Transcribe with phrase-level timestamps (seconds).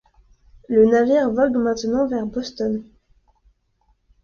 [0.67, 2.83] Le navire vogue maintenant vers Boston.